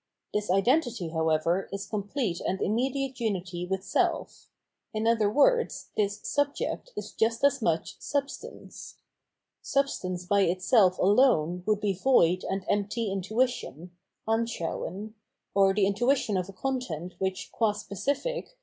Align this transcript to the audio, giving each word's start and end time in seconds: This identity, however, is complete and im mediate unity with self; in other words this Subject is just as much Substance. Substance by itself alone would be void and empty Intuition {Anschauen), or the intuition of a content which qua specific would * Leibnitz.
This 0.33 0.49
identity, 0.49 1.09
however, 1.09 1.69
is 1.71 1.85
complete 1.85 2.41
and 2.43 2.59
im 2.59 2.73
mediate 2.73 3.19
unity 3.19 3.67
with 3.67 3.83
self; 3.83 4.49
in 4.95 5.05
other 5.05 5.29
words 5.29 5.91
this 5.95 6.21
Subject 6.23 6.91
is 6.97 7.11
just 7.11 7.43
as 7.43 7.61
much 7.61 7.97
Substance. 8.01 8.95
Substance 9.61 10.25
by 10.25 10.41
itself 10.41 10.97
alone 10.97 11.61
would 11.67 11.81
be 11.81 11.93
void 11.93 12.43
and 12.49 12.65
empty 12.67 13.11
Intuition 13.11 13.91
{Anschauen), 14.27 15.13
or 15.53 15.71
the 15.71 15.85
intuition 15.85 16.35
of 16.35 16.49
a 16.49 16.53
content 16.53 17.13
which 17.19 17.51
qua 17.51 17.71
specific 17.73 18.25
would 18.25 18.45
* 18.45 18.45
Leibnitz. 18.45 18.55